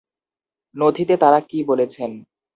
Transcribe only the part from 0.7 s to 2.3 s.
নথিতে তাঁরা কি বলেছেন?